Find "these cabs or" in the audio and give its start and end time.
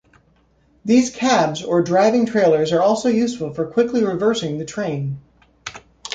0.83-1.83